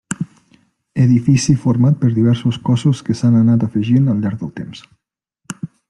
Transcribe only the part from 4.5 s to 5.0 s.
temps.